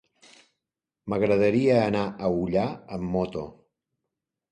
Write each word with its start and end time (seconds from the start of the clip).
M'agradaria 1.13 1.75
anar 1.81 2.05
a 2.05 2.31
Ullà 2.39 2.63
amb 2.97 3.13
moto. 3.17 3.45